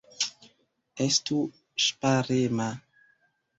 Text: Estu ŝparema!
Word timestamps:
Estu 1.05 1.37
ŝparema! 1.85 2.73